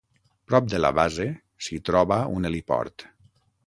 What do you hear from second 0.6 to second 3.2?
de la base s'hi troba un heliport.